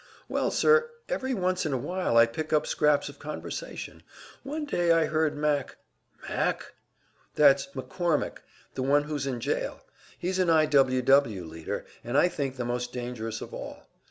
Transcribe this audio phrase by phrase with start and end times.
[0.27, 4.01] "Well, sir, every once in a while I pick up scraps of conversation.
[4.41, 5.77] One day I heard Mac"
[6.27, 6.73] "Mac?"
[7.35, 8.37] "That's McCormick,
[8.73, 9.81] the one who's in jail.
[10.17, 10.65] He's an I.
[10.65, 11.03] W.
[11.03, 11.43] W.
[11.45, 13.87] leader, and I think the most dangerous of all.